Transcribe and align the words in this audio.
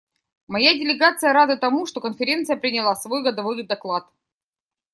Моя 0.47 0.73
делегация 0.73 1.31
рада 1.31 1.57
тому, 1.57 1.85
что 1.85 2.01
Конференция 2.01 2.57
приняла 2.57 2.95
свой 2.95 3.21
годовой 3.21 3.61
доклад. 3.61 4.07